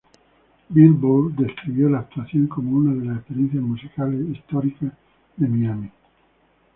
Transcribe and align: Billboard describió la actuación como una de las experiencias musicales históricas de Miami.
Billboard 0.73 1.33
describió 1.35 1.87
la 1.87 1.99
actuación 1.99 2.47
como 2.47 2.75
una 2.75 2.91
de 2.99 3.05
las 3.05 3.17
experiencias 3.19 3.61
musicales 3.61 4.27
históricas 4.35 4.93
de 5.37 5.47
Miami. 5.47 5.91